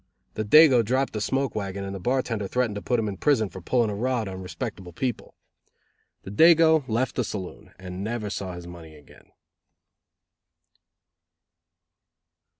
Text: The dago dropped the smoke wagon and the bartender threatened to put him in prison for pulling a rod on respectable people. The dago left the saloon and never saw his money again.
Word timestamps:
The 0.33 0.43
dago 0.43 0.83
dropped 0.83 1.13
the 1.13 1.21
smoke 1.21 1.53
wagon 1.53 1.83
and 1.83 1.93
the 1.93 1.99
bartender 1.99 2.47
threatened 2.47 2.73
to 2.73 2.81
put 2.81 2.99
him 2.99 3.07
in 3.07 3.17
prison 3.17 3.49
for 3.49 3.61
pulling 3.61 3.91
a 3.91 3.95
rod 3.95 4.27
on 4.27 4.41
respectable 4.41 4.93
people. 4.93 5.35
The 6.23 6.31
dago 6.31 6.83
left 6.87 7.15
the 7.17 7.23
saloon 7.23 7.71
and 7.77 8.03
never 8.03 8.31
saw 8.31 8.55
his 8.55 8.65
money 8.65 8.95
again. 8.95 9.31